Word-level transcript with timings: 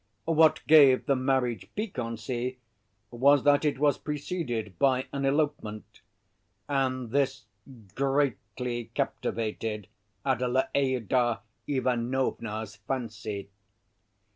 What 0.25 0.63
gave 0.65 1.05
the 1.05 1.15
marriage 1.15 1.67
piquancy 1.75 2.57
was 3.11 3.43
that 3.43 3.63
it 3.63 3.77
was 3.77 3.99
preceded 3.99 4.79
by 4.79 5.05
an 5.13 5.25
elopement, 5.25 6.01
and 6.67 7.11
this 7.11 7.45
greatly 7.93 8.85
captivated 8.95 9.89
Adelaïda 10.25 11.41
Ivanovna's 11.67 12.77
fancy. 12.77 13.51